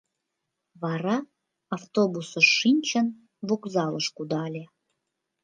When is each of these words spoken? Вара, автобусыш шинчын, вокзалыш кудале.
Вара, 0.81 1.17
автобусыш 1.77 2.47
шинчын, 2.59 3.07
вокзалыш 3.47 4.07
кудале. 4.15 4.63